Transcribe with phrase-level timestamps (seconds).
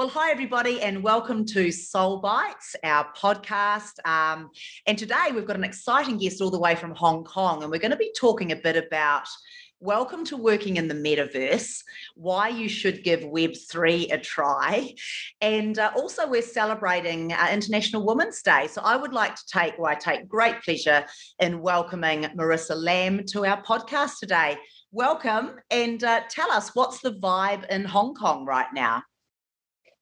[0.00, 3.98] Well, hi, everybody, and welcome to Soul Bites, our podcast.
[4.06, 4.48] Um,
[4.86, 7.80] and today we've got an exciting guest all the way from Hong Kong, and we're
[7.80, 9.28] going to be talking a bit about
[9.78, 11.82] welcome to working in the metaverse,
[12.14, 14.94] why you should give Web3 a try.
[15.42, 18.68] And uh, also, we're celebrating uh, International Women's Day.
[18.68, 21.04] So I would like to take, well, I take great pleasure
[21.40, 24.56] in welcoming Marissa Lam to our podcast today.
[24.92, 29.02] Welcome and uh, tell us what's the vibe in Hong Kong right now?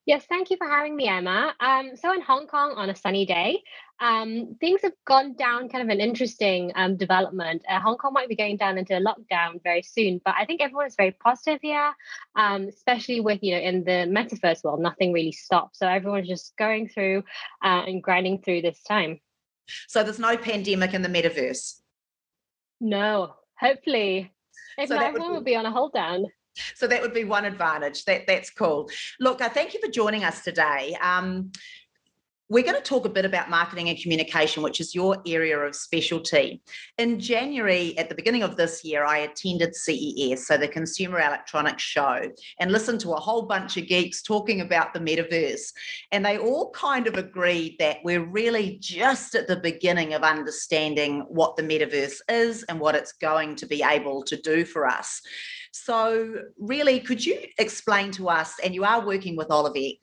[0.08, 1.54] Yes, thank you for having me, Emma.
[1.60, 3.62] Um, so in Hong Kong on a sunny day,
[4.00, 7.60] um, things have gone down kind of an interesting um, development.
[7.68, 10.62] Uh, Hong Kong might be going down into a lockdown very soon, but I think
[10.62, 11.92] everyone is very positive here,
[12.36, 15.78] um, especially with, you know, in the metaverse world, nothing really stops.
[15.78, 17.22] So everyone's just going through
[17.62, 19.20] uh, and grinding through this time.
[19.88, 21.82] So there's no pandemic in the metaverse?
[22.80, 24.32] No, hopefully.
[24.78, 26.24] If so not, everyone will be on a hold down
[26.74, 28.04] so that would be one advantage.
[28.04, 28.90] That that's cool.
[29.20, 30.96] Look, I thank you for joining us today.
[31.00, 31.52] Um,
[32.50, 35.76] we're going to talk a bit about marketing and communication, which is your area of
[35.76, 36.62] specialty.
[36.96, 41.82] In January, at the beginning of this year, I attended CES, so the Consumer Electronics
[41.82, 45.74] Show, and listened to a whole bunch of geeks talking about the metaverse.
[46.10, 51.26] And they all kind of agreed that we're really just at the beginning of understanding
[51.28, 55.20] what the metaverse is and what it's going to be able to do for us.
[55.84, 58.54] So, really, could you explain to us?
[58.62, 59.98] And you are working with OliveX.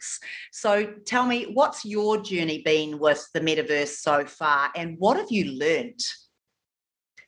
[0.52, 5.32] So, tell me, what's your journey been with the metaverse so far, and what have
[5.32, 6.00] you learned?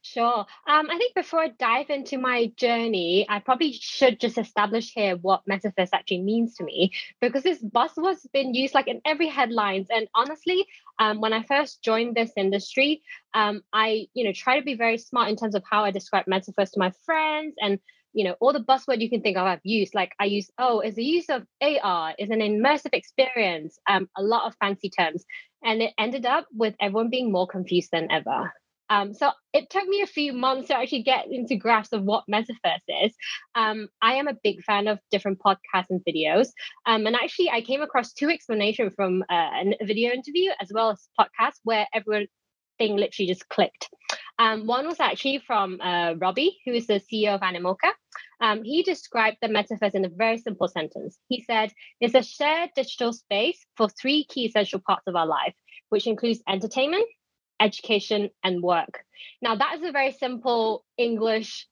[0.01, 0.45] Sure.
[0.67, 5.17] Um, I think before I dive into my journey, I probably should just establish here
[5.17, 9.87] what metaverse actually means to me, because this buzzword's been used like in every headlines.
[9.89, 10.65] And honestly,
[10.99, 13.01] um, when I first joined this industry,
[13.33, 16.25] um, I you know try to be very smart in terms of how I describe
[16.25, 17.77] metaverse to my friends and
[18.17, 20.79] you know all the buzzword you can think of i've used like i use oh
[20.79, 21.43] is the use of
[21.83, 25.23] ar is an immersive experience um, a lot of fancy terms
[25.63, 28.51] and it ended up with everyone being more confused than ever
[28.89, 32.23] um, so it took me a few months to actually get into grasp of what
[32.31, 33.13] metaverse is.
[33.53, 36.47] Um, I am a big fan of different podcasts and videos,
[36.85, 39.49] um, and actually I came across two explanations from uh,
[39.81, 42.29] a video interview as well as podcast where everything
[42.79, 43.89] literally just clicked.
[44.39, 47.91] Um, one was actually from uh, Robbie, who is the CEO of Animoca.
[48.39, 51.17] Um, he described the metaverse in a very simple sentence.
[51.27, 55.55] He said, it's a shared digital space for three key essential parts of our life,
[55.89, 57.07] which includes entertainment,
[57.59, 59.03] education, and work.
[59.41, 61.67] Now, that is a very simple English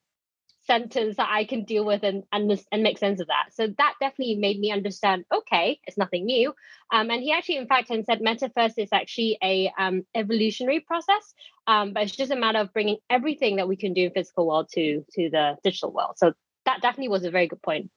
[0.68, 3.54] sentence that I can deal with and, and and make sense of that.
[3.54, 5.26] So that definitely made me understand.
[5.34, 6.54] Okay, it's nothing new.
[6.92, 11.34] Um, and he actually, in fact, and said metaverse is actually a um, evolutionary process,
[11.68, 14.48] um, but it's just a matter of bringing everything that we can do in physical
[14.48, 16.16] world to to the digital world.
[16.18, 16.34] So
[16.66, 17.90] that definitely was a very good point.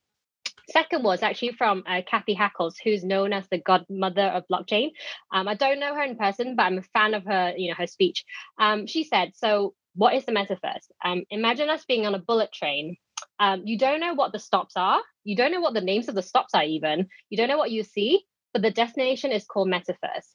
[0.70, 4.90] Second was actually from uh, Cathy Hackl, who's known as the godmother of blockchain.
[5.32, 7.74] Um, I don't know her in person, but I'm a fan of her, you know,
[7.74, 8.26] her speech.
[8.58, 10.86] Um, she said, so what is the metaverse?
[11.04, 12.96] Um, imagine us being on a bullet train.
[13.40, 15.00] Um, you don't know what the stops are.
[15.24, 17.08] You don't know what the names of the stops are, even.
[17.30, 20.28] You don't know what you see, but the destination is called metaverse.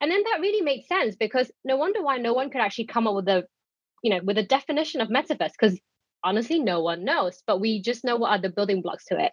[0.00, 3.06] And then that really makes sense because no wonder why no one could actually come
[3.06, 3.44] up with a,
[4.02, 5.78] you know, with a definition of metaverse because
[6.24, 7.42] honestly, no one knows.
[7.46, 9.32] But we just know what are the building blocks to it.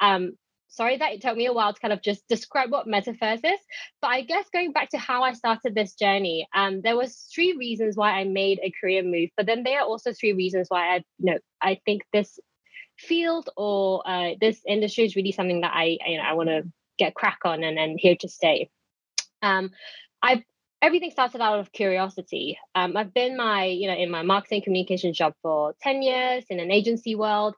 [0.00, 0.32] Um,
[0.76, 3.60] sorry that it took me a while to kind of just describe what metaverse is
[4.02, 7.54] but i guess going back to how i started this journey um, there was three
[7.56, 10.96] reasons why i made a career move but then there are also three reasons why
[10.96, 12.38] i you know i think this
[12.98, 16.62] field or uh, this industry is really something that i you know i want to
[16.98, 18.70] get crack on and, and here to stay.
[19.42, 19.70] Um,
[20.22, 20.42] i
[20.82, 22.58] everything started out of curiosity.
[22.74, 26.60] Um, i've been my you know in my marketing communication job for 10 years in
[26.60, 27.54] an agency world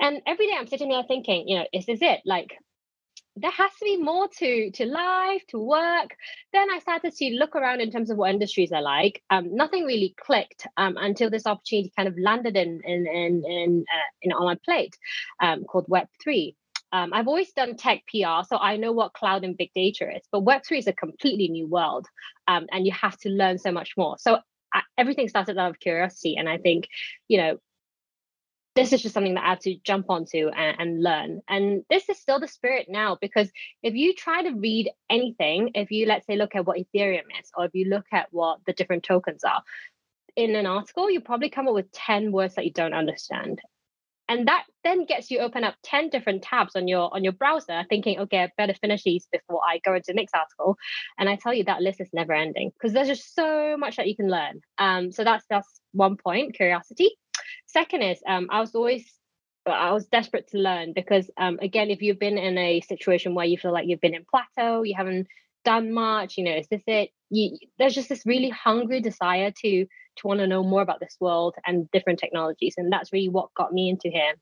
[0.00, 2.20] and every day I'm sitting there thinking, you know, is this it?
[2.24, 2.56] Like
[3.36, 6.10] there has to be more to to life to work.
[6.52, 9.22] Then i started to look around in terms of what industries i like.
[9.30, 13.84] Um, nothing really clicked um, until this opportunity kind of landed in in in, in,
[13.88, 14.96] uh, in on my plate
[15.40, 16.54] um, called web3
[16.92, 20.22] um, i've always done tech pr so i know what cloud and big data is.
[20.32, 22.06] But web3 is a completely new world
[22.48, 24.16] um, and you have to learn so much more.
[24.18, 24.38] So
[24.74, 26.36] I, everything started out of curiosity.
[26.36, 26.88] And i think
[27.28, 27.58] you know
[28.74, 31.40] this is just something that I have to jump onto and, and, learn.
[31.48, 33.50] And this is still the spirit now because
[33.82, 37.50] if you try to read anything, if you let's say look at what Ethereum is,
[37.56, 39.62] or if you look at what the different tokens are
[40.36, 43.60] in an article, you probably come up with 10 words that you don't understand.
[44.28, 47.84] And that then gets you open up 10 different tabs on your on your browser,
[47.88, 50.76] thinking, okay, I better finish these before I go into the next article.
[51.18, 54.06] And I tell you that list is never ending because there's just so much that
[54.06, 54.60] you can learn.
[54.78, 57.10] Um, so that's that's one point, curiosity.
[57.66, 59.10] Second is um, I was always
[59.66, 63.46] I was desperate to learn because, um, again, if you've been in a situation where
[63.46, 65.26] you feel like you've been in plateau, you haven't
[65.64, 67.10] done much, you know, is this it?
[67.28, 71.16] You, there's just this really hungry desire to to want to know more about this
[71.20, 74.34] world and different technologies, and that's really what got me into here.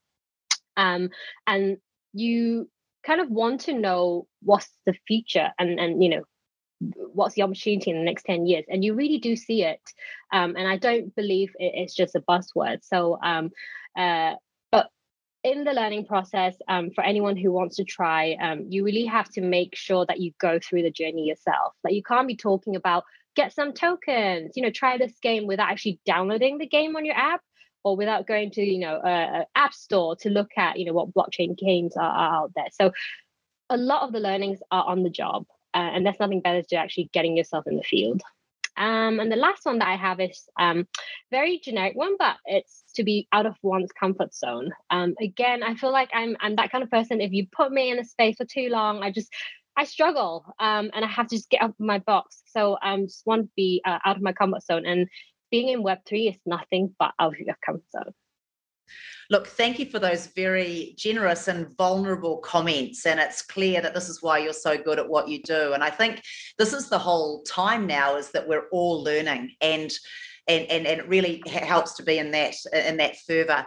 [0.77, 1.11] Um,
[1.47, 1.79] and
[2.13, 2.71] you
[3.05, 6.23] kind of want to know what's the future and and you know
[6.81, 8.65] what's the opportunity in the next 10 years?
[8.69, 9.81] And you really do see it
[10.33, 12.79] um, and i don't believe it's just a buzzword.
[12.83, 13.51] So um,
[13.97, 14.35] uh,
[14.71, 14.89] but
[15.43, 19.29] in the learning process um, for anyone who wants to try um, you really have
[19.31, 21.75] to make sure that you go through the journey yourself.
[21.85, 23.05] Like you can't be talking about
[23.37, 27.17] get some tokens you know try this game without actually downloading the game on your
[27.17, 27.41] app
[27.85, 30.93] or without going to you know a, a app store to look at you know
[30.93, 32.69] what blockchain games are, are out there.
[32.73, 32.93] So
[33.71, 35.45] a lot of the learnings are on the job
[35.79, 38.21] uh, and there's nothing better to actually getting yourself in the field.
[38.77, 40.87] Um, and the last one that I have is um,
[41.31, 44.71] very generic one, but it's to be out of one's comfort zone.
[44.91, 47.21] Um, again, I feel like I'm I'm that kind of person.
[47.21, 49.33] If you put me in a space for too long, I just
[49.77, 52.43] I struggle, um, and I have to just get out of my box.
[52.47, 54.87] So I um, just want to be uh, out of my comfort zone.
[54.87, 55.09] And
[55.51, 58.15] being in Web three is nothing but out of your comfort zone.
[59.31, 63.05] Look, thank you for those very generous and vulnerable comments.
[63.07, 65.73] And it's clear that this is why you're so good at what you do.
[65.75, 66.23] And I think
[66.59, 69.93] this is the whole time now is that we're all learning and
[70.49, 73.67] and, and, and it really helps to be in that in that fervor.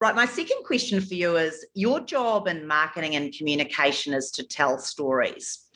[0.00, 0.14] Right.
[0.14, 4.78] My second question for you is your job in marketing and communication is to tell
[4.78, 5.68] stories.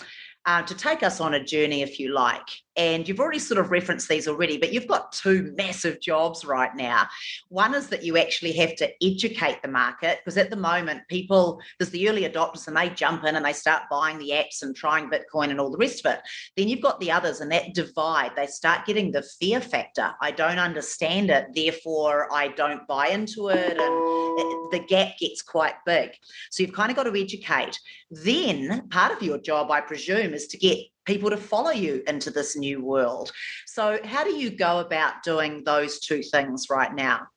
[0.46, 2.48] Uh, to take us on a journey, if you like.
[2.76, 6.74] And you've already sort of referenced these already, but you've got two massive jobs right
[6.74, 7.06] now.
[7.48, 11.60] One is that you actually have to educate the market because at the moment, people,
[11.78, 14.76] there's the early adopters and they jump in and they start buying the apps and
[14.76, 16.20] trying Bitcoin and all the rest of it.
[16.56, 20.12] Then you've got the others and that divide, they start getting the fear factor.
[20.20, 23.78] I don't understand it, therefore I don't buy into it.
[23.78, 26.10] And the gap gets quite big.
[26.50, 27.78] So you've kind of got to educate.
[28.10, 32.30] Then part of your job, I presume, is to get people to follow you into
[32.30, 33.32] this new world.
[33.66, 37.28] So, how do you go about doing those two things right now?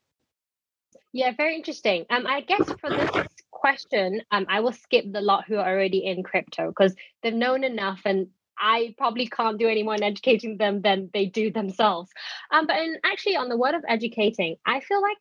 [1.14, 2.06] Yeah, very interesting.
[2.10, 3.10] Um, I guess for this
[3.52, 7.64] question, um, I will skip the lot who are already in crypto because they've known
[7.64, 8.28] enough and
[8.60, 12.12] I probably can't do any more in educating them than they do themselves.
[12.52, 15.18] Um, but in, actually, on the word of educating, I feel like,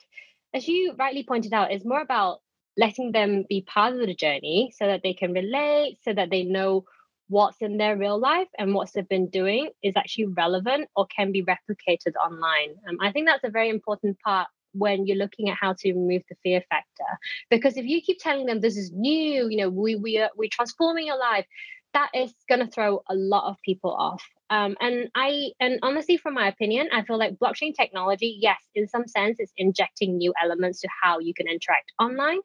[0.53, 2.41] as you rightly pointed out, it's more about
[2.77, 6.43] letting them be part of the journey so that they can relate, so that they
[6.43, 6.85] know
[7.29, 11.31] what's in their real life and what they've been doing is actually relevant or can
[11.31, 12.75] be replicated online.
[12.89, 16.23] Um, I think that's a very important part when you're looking at how to remove
[16.29, 17.05] the fear factor
[17.51, 20.49] because if you keep telling them this is new you know we we are we're
[20.53, 21.47] transforming your life
[21.95, 26.17] that is going to throw a lot of people off um, and I and honestly,
[26.17, 30.33] from my opinion, I feel like blockchain technology, yes, in some sense, it's injecting new
[30.43, 32.39] elements to how you can interact online,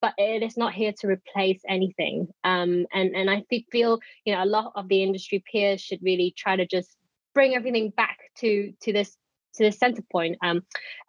[0.00, 2.28] but it is not here to replace anything.
[2.44, 6.34] Um, and and I feel you know a lot of the industry peers should really
[6.36, 6.96] try to just
[7.34, 9.16] bring everything back to to this
[9.54, 10.38] to this center point.
[10.42, 10.62] Um,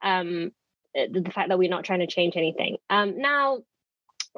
[0.04, 0.52] um,
[0.94, 2.78] the, the fact that we're not trying to change anything.
[2.90, 3.60] Um, now,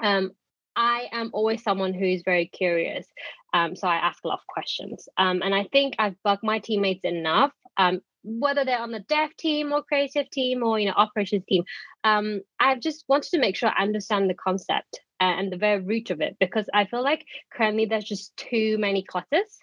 [0.01, 0.31] um,
[0.75, 3.07] I am always someone who's very curious.
[3.53, 5.07] Um, so I ask a lot of questions.
[5.17, 9.35] Um, and I think I've bugged my teammates enough, um, whether they're on the dev
[9.37, 11.63] team or creative team or you know operations team.
[12.03, 15.81] Um, I've just wanted to make sure I understand the concept uh, and the very
[15.81, 19.59] root of it because I feel like currently there's just too many clutters.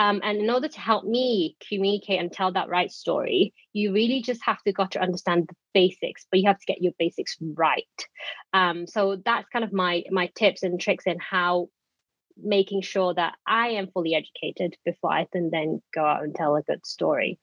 [0.00, 4.22] Um, and in order to help me communicate and tell that right story, you really
[4.22, 7.36] just have to got to understand the basics, but you have to get your basics
[7.40, 7.82] right.
[8.52, 11.68] Um, so that's kind of my my tips and tricks in how
[12.42, 16.56] making sure that I am fully educated before I can then go out and tell
[16.56, 17.38] a good story.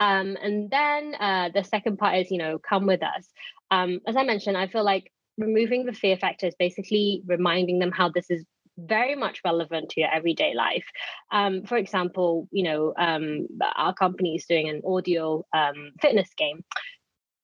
[0.00, 3.28] Um, and then uh, the second part is, you know, come with us.
[3.70, 7.92] Um, as I mentioned, I feel like removing the fear factor is basically reminding them
[7.92, 8.44] how this is
[8.78, 10.84] very much relevant to your everyday life.
[11.32, 16.64] Um, for example, you know, um, our company is doing an audio um, fitness game.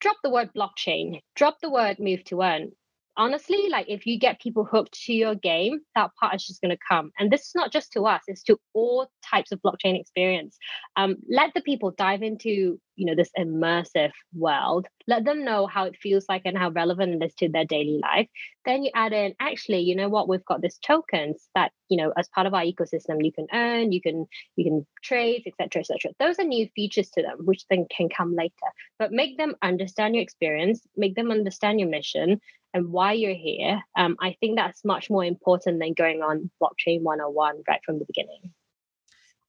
[0.00, 2.72] Drop the word blockchain, drop the word move to earn,
[3.16, 6.71] honestly, like if you get people hooked to your game, that part is just going
[6.71, 7.11] to come.
[7.19, 10.59] And this is not just to us; it's to all types of blockchain experience.
[10.97, 14.87] Um, let the people dive into you know this immersive world.
[15.07, 17.99] Let them know how it feels like and how relevant it is to their daily
[18.02, 18.28] life.
[18.64, 20.28] Then you add in, actually, you know what?
[20.28, 23.92] We've got this tokens that you know as part of our ecosystem you can earn,
[23.92, 24.26] you can
[24.57, 26.12] you can trade, etc., etc.
[26.19, 28.52] Those are new features to them, which then can come later.
[28.99, 32.40] But make them understand your experience, make them understand your mission
[32.75, 37.02] and why you're here, um, I think that's much more important than going on blockchain
[37.02, 38.52] 101 right from the beginning.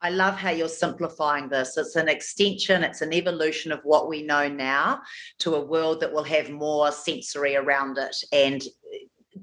[0.03, 1.77] I love how you're simplifying this.
[1.77, 5.01] It's an extension, it's an evolution of what we know now
[5.39, 8.15] to a world that will have more sensory around it.
[8.33, 8.61] And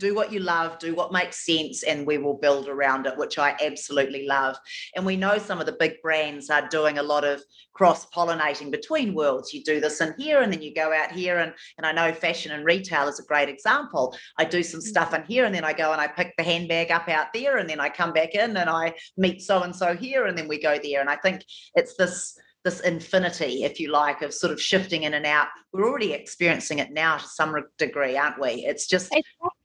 [0.01, 3.39] do what you love, do what makes sense, and we will build around it, which
[3.39, 4.57] I absolutely love.
[4.97, 7.43] And we know some of the big brands are doing a lot of
[7.75, 9.53] cross pollinating between worlds.
[9.55, 11.39] You do this in here, and then you go out here.
[11.39, 14.17] And, and I know fashion and retail is a great example.
[14.39, 14.85] I do some mm.
[14.85, 17.59] stuff in here, and then I go and I pick the handbag up out there,
[17.59, 20.49] and then I come back in and I meet so and so here, and then
[20.49, 21.01] we go there.
[21.01, 25.15] And I think it's this this infinity, if you like, of sort of shifting in
[25.15, 25.49] and out.
[25.73, 28.67] We're already experiencing it now to some degree, aren't we?
[28.67, 29.11] It's just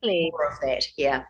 [0.07, 0.85] exactly more of that.
[0.97, 1.23] Yeah.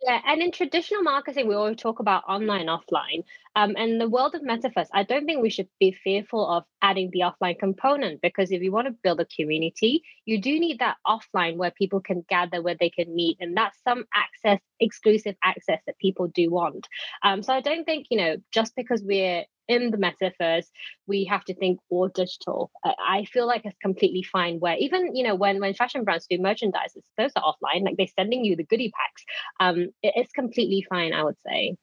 [0.00, 3.24] Yeah, and in traditional marketing, we always talk about online, offline.
[3.54, 7.10] Um, and the world of metaverse, I don't think we should be fearful of adding
[7.12, 10.96] the offline component because if you want to build a community, you do need that
[11.06, 15.80] offline where people can gather, where they can meet, and that's some access, exclusive access
[15.86, 16.88] that people do want.
[17.22, 20.66] Um, so I don't think you know just because we're in the metaverse,
[21.06, 22.70] we have to think all digital.
[22.84, 26.38] I feel like it's completely fine where even, you know, when, when fashion brands do
[26.38, 29.24] merchandise, those are offline, like they're sending you the goodie packs.
[29.60, 31.76] Um, it, it's completely fine, I would say.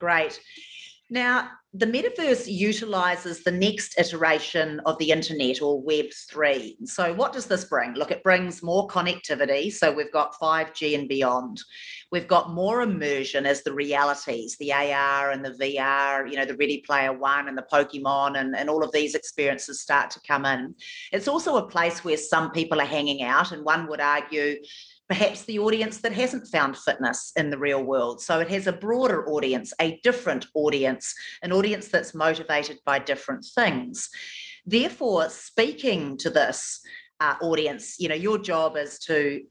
[0.00, 0.40] Great.
[1.08, 6.88] Now, the metaverse utilizes the next iteration of the internet or Web3.
[6.88, 7.94] So, what does this bring?
[7.94, 9.70] Look, it brings more connectivity.
[9.72, 11.62] So, we've got 5G and beyond.
[12.10, 16.56] We've got more immersion as the realities, the AR and the VR, you know, the
[16.56, 20.44] Ready Player One and the Pokemon and, and all of these experiences start to come
[20.44, 20.74] in.
[21.12, 24.56] It's also a place where some people are hanging out, and one would argue
[25.08, 28.20] perhaps the audience that hasn't found fitness in the real world.
[28.20, 33.44] So it has a broader audience, a different audience, an audience that's motivated by different
[33.54, 34.08] things.
[34.64, 36.80] Therefore, speaking to this
[37.20, 39.42] uh, audience, you know, your job is to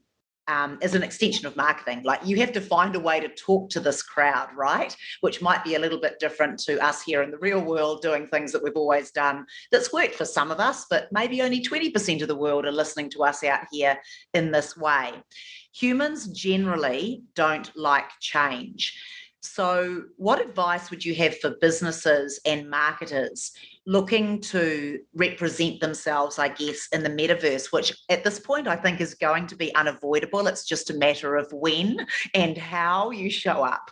[0.48, 2.02] um, is an extension of marketing.
[2.04, 4.96] Like you have to find a way to talk to this crowd, right?
[5.20, 8.26] Which might be a little bit different to us here in the real world doing
[8.26, 9.46] things that we've always done.
[9.72, 13.10] That's worked for some of us, but maybe only 20% of the world are listening
[13.10, 13.98] to us out here
[14.34, 15.12] in this way.
[15.72, 18.98] Humans generally don't like change.
[19.46, 23.52] So, what advice would you have for businesses and marketers
[23.86, 29.00] looking to represent themselves, I guess, in the metaverse, which at this point I think
[29.00, 30.46] is going to be unavoidable?
[30.46, 33.90] It's just a matter of when and how you show up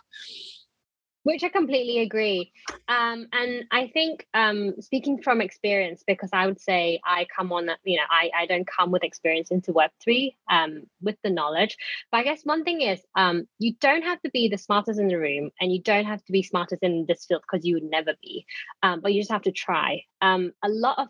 [1.25, 2.51] which I completely agree.
[2.87, 7.67] Um, and I think um, speaking from experience, because I would say I come on,
[7.83, 11.77] you know, I, I don't come with experience into Web3 um, with the knowledge.
[12.11, 15.07] But I guess one thing is um, you don't have to be the smartest in
[15.07, 17.89] the room and you don't have to be smartest in this field because you would
[17.89, 18.45] never be,
[18.83, 20.03] um, but you just have to try.
[20.21, 21.07] Um, a lot of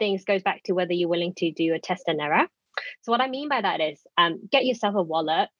[0.00, 2.48] things goes back to whether you're willing to do a test and error.
[3.02, 4.00] So what I mean by that is
[4.50, 5.50] get yourself a wallet,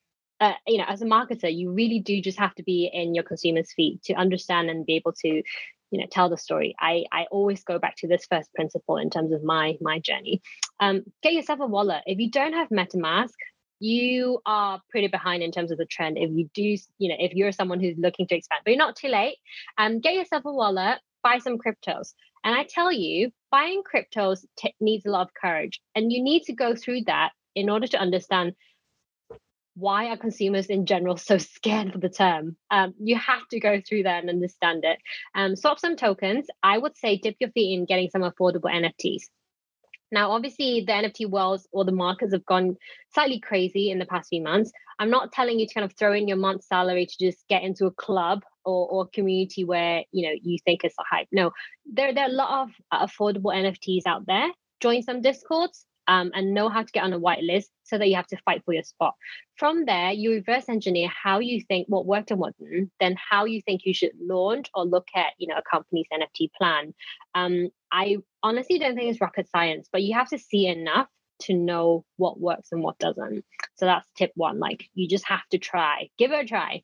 [0.42, 3.22] uh, you know, as a marketer, you really do just have to be in your
[3.22, 6.74] consumer's feet to understand and be able to, you know, tell the story.
[6.80, 10.42] I I always go back to this first principle in terms of my my journey.
[10.80, 12.02] Um, get yourself a wallet.
[12.06, 13.34] If you don't have MetaMask,
[13.78, 16.18] you are pretty behind in terms of the trend.
[16.18, 18.96] If you do, you know, if you're someone who's looking to expand, but you're not
[18.96, 19.36] too late,
[19.78, 22.14] um, get yourself a wallet, buy some cryptos.
[22.42, 26.42] And I tell you, buying cryptos t- needs a lot of courage, and you need
[26.44, 28.54] to go through that in order to understand
[29.74, 32.56] why are consumers in general so scared for the term?
[32.70, 34.98] Um, you have to go through that and understand it.
[35.34, 36.46] Um, swap some tokens.
[36.62, 39.22] I would say dip your feet in getting some affordable NFTs.
[40.10, 42.76] Now, obviously, the NFT worlds or the markets have gone
[43.14, 44.70] slightly crazy in the past few months.
[44.98, 47.62] I'm not telling you to kind of throw in your month's salary to just get
[47.62, 51.28] into a club or, or community where you know you think it's a hype.
[51.32, 51.52] No,
[51.90, 54.48] there, there are a lot of affordable NFTs out there.
[54.80, 58.16] Join some discords, um, and know how to get on a whitelist so that you
[58.16, 59.14] have to fight for your spot.
[59.56, 63.44] From there, you reverse engineer how you think what worked and what didn't, then how
[63.44, 66.94] you think you should launch or look at, you know, a company's NFT plan.
[67.34, 71.08] Um, I honestly don't think it's rocket science, but you have to see enough
[71.42, 73.44] to know what works and what doesn't.
[73.76, 74.58] So that's tip one.
[74.58, 76.82] Like you just have to try, give it a try.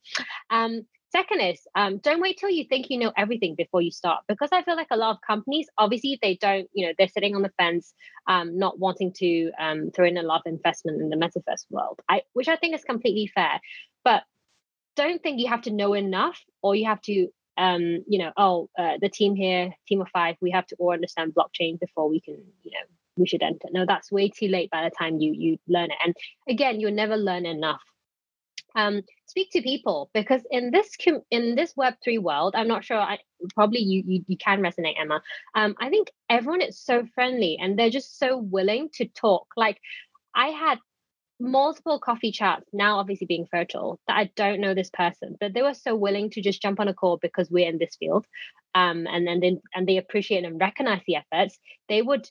[0.50, 4.24] Um, Second is um, don't wait till you think you know everything before you start
[4.28, 7.34] because I feel like a lot of companies, obviously, they don't, you know, they're sitting
[7.34, 7.94] on the fence,
[8.26, 12.00] um, not wanting to um, throw in a lot of investment in the metaverse world,
[12.08, 13.60] I, which I think is completely fair.
[14.04, 14.22] But
[14.96, 18.68] don't think you have to know enough or you have to, um, you know, oh,
[18.78, 22.20] uh, the team here, team of five, we have to all understand blockchain before we
[22.20, 22.86] can, you know,
[23.16, 23.68] we should enter.
[23.70, 25.98] No, that's way too late by the time you you learn it.
[26.04, 26.14] And
[26.48, 27.80] again, you'll never learn enough
[28.78, 32.84] um, speak to people because in this com- in this Web three world, I'm not
[32.84, 32.96] sure.
[32.96, 33.18] I
[33.54, 35.20] probably you you, you can resonate, Emma.
[35.54, 39.46] Um, I think everyone is so friendly and they're just so willing to talk.
[39.56, 39.80] Like
[40.34, 40.78] I had
[41.40, 45.62] multiple coffee chats now obviously being virtual that I don't know this person, but they
[45.62, 48.26] were so willing to just jump on a call because we're in this field.
[48.74, 51.58] Um, and then they, and they appreciate and recognize the efforts.
[51.88, 52.28] They would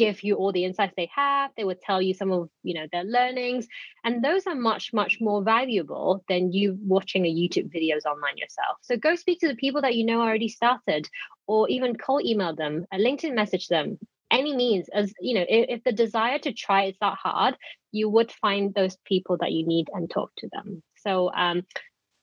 [0.00, 2.86] give you all the insights they have they would tell you some of you know
[2.90, 3.66] their learnings
[4.02, 8.78] and those are much much more valuable than you watching a youtube videos online yourself.
[8.80, 11.06] So go speak to the people that you know already started
[11.46, 13.98] or even call email them a linkedin message them
[14.30, 17.56] any means as you know if, if the desire to try is that hard
[17.92, 20.82] you would find those people that you need and talk to them.
[20.96, 21.62] So um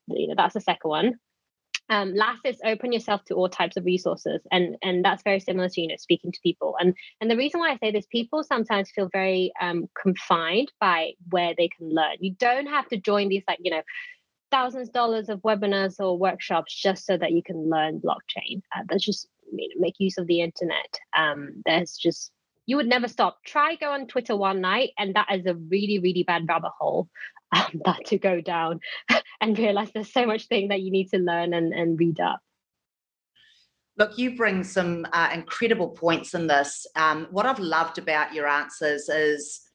[0.07, 1.19] you know that's the second one
[1.89, 4.41] um, last is open yourself to all types of resources.
[4.51, 6.75] And and that's very similar to you know speaking to people.
[6.79, 11.13] And and the reason why i say this people sometimes feel very um, confined by
[11.29, 12.17] where they can learn.
[12.19, 13.83] You don't have to join these like you know
[14.51, 18.61] thousands of dollars of webinars or workshops just so that you can learn blockchain.
[18.75, 20.99] Uh, that's just you know, make use of the internet.
[21.17, 22.31] Um, there's just
[22.65, 23.37] you would never stop.
[23.45, 27.07] Try go on twitter one night and that is a really really bad rabbit hole
[27.51, 28.79] um, that to go down
[29.41, 32.39] and realize there's so much thing that you need to learn and, and read up.
[33.97, 36.85] Look, you bring some uh, incredible points in this.
[36.95, 39.67] Um, what I've loved about your answers is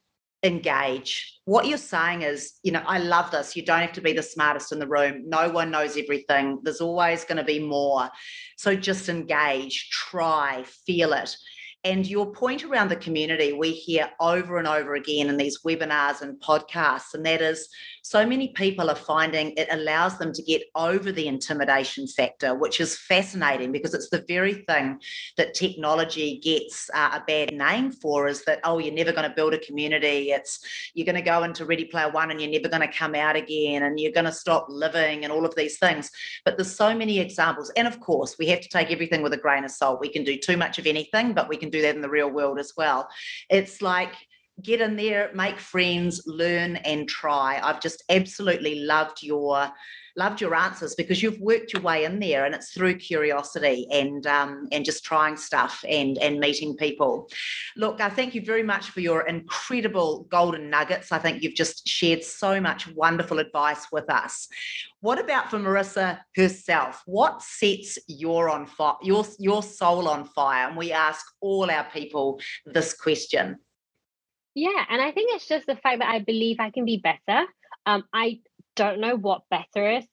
[0.44, 1.40] engage.
[1.44, 3.56] What you're saying is, you know, I love this.
[3.56, 5.24] You don't have to be the smartest in the room.
[5.26, 6.60] No one knows everything.
[6.62, 8.10] There's always going to be more.
[8.56, 11.36] So just engage, try, feel it.
[11.84, 16.22] And your point around the community, we hear over and over again in these webinars
[16.22, 17.68] and podcasts, and that is
[18.04, 22.80] so many people are finding it allows them to get over the intimidation factor, which
[22.80, 25.00] is fascinating because it's the very thing
[25.36, 29.34] that technology gets uh, a bad name for is that, oh, you're never going to
[29.34, 30.32] build a community.
[30.32, 30.60] It's
[30.94, 33.36] you're going to go into Ready Player One and you're never going to come out
[33.36, 36.10] again and you're going to stop living and all of these things.
[36.44, 37.70] But there's so many examples.
[37.76, 40.00] And of course, we have to take everything with a grain of salt.
[40.00, 42.30] We can do too much of anything, but we can do that in the real
[42.30, 43.08] world as well.
[43.50, 44.14] It's like,
[44.60, 47.60] get in there, make friends, learn and try.
[47.62, 49.70] I've just absolutely loved your
[50.16, 54.26] loved your answers because you've worked your way in there and it's through curiosity and
[54.26, 57.28] um, and just trying stuff and and meeting people.
[57.76, 61.12] Look i thank you very much for your incredible golden nuggets.
[61.12, 64.48] I think you've just shared so much wonderful advice with us.
[65.00, 67.02] What about for marissa herself?
[67.06, 70.68] What sets your on fire your your soul on fire?
[70.68, 73.58] And we ask all our people this question
[74.54, 77.46] yeah, and I think it's just the fact that I believe I can be better.
[77.86, 78.40] Um, I
[78.76, 80.04] don't know what better is.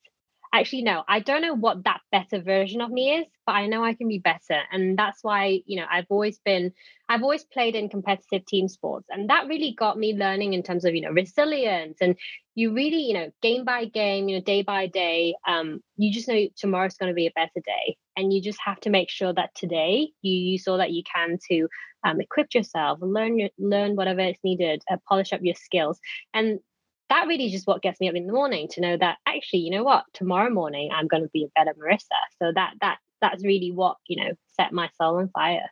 [0.52, 3.84] Actually, no, I don't know what that better version of me is, but I know
[3.84, 4.62] I can be better.
[4.72, 6.74] And that's why, you know, I've always been,
[7.08, 9.06] I've always played in competitive team sports.
[9.12, 12.00] And that really got me learning in terms of, you know, resilience.
[12.02, 12.16] And
[12.56, 16.28] you really, you know, game by game, you know, day by day, um, you just
[16.28, 17.96] know tomorrow's going to be a better day.
[18.18, 21.38] And you just have to make sure that today you use all that you can
[21.52, 21.68] to
[22.04, 26.00] um, equip yourself, learn your, learn whatever is needed, uh, polish up your skills.
[26.34, 26.60] And
[27.10, 29.60] that really is just what gets me up in the morning to know that actually,
[29.60, 32.20] you know what, tomorrow morning I'm going to be a better Marissa.
[32.40, 35.70] So that that that's really what you know set my soul on fire.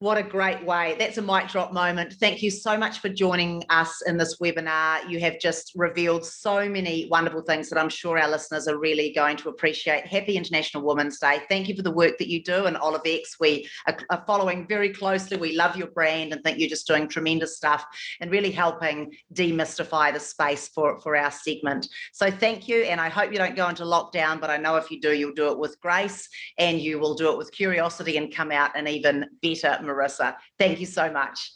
[0.00, 0.96] What a great way.
[0.98, 2.14] That's a mic drop moment.
[2.14, 5.06] Thank you so much for joining us in this webinar.
[5.06, 9.12] You have just revealed so many wonderful things that I'm sure our listeners are really
[9.12, 10.06] going to appreciate.
[10.06, 11.42] Happy International Women's Day.
[11.50, 12.64] Thank you for the work that you do.
[12.64, 13.36] And X.
[13.38, 15.36] we are following very closely.
[15.36, 17.84] We love your brand and think you're just doing tremendous stuff
[18.22, 21.86] and really helping demystify the space for, for our segment.
[22.12, 22.84] So thank you.
[22.84, 25.34] And I hope you don't go into lockdown, but I know if you do, you'll
[25.34, 28.88] do it with grace and you will do it with curiosity and come out an
[28.88, 30.36] even better Marissa.
[30.58, 31.52] Thank you so much.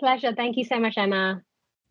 [0.00, 0.34] Pleasure.
[0.34, 1.42] Thank you so much, Emma.